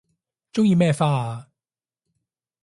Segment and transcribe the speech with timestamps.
[0.53, 1.49] 鍾意咩花啊